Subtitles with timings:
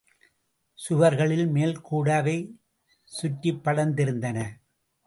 [0.79, 2.37] சுவர்களின் மேல் கூட அவை
[3.11, 4.37] சுற்றிப் படர்ந்திருந்தன.